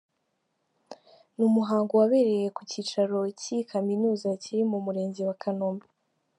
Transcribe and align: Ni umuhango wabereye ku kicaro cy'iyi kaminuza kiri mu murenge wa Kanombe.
Ni 1.35 1.43
umuhango 1.49 1.91
wabereye 1.99 2.47
ku 2.57 2.61
kicaro 2.71 3.17
cy'iyi 3.39 3.63
kaminuza 3.71 4.27
kiri 4.41 4.63
mu 4.71 4.77
murenge 4.85 5.21
wa 5.29 5.35
Kanombe. 5.41 5.87